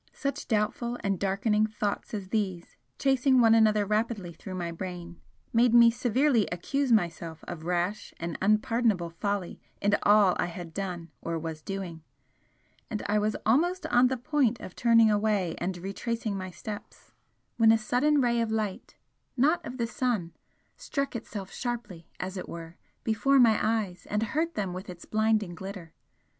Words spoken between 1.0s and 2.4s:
and darkening thoughts as